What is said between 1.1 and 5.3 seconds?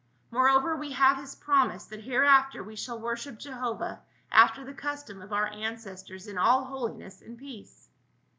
his promise that hereafter we shall worship Jehovah after the custom